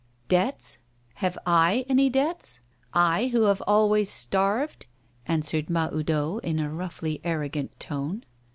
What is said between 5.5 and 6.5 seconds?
Mahoudeau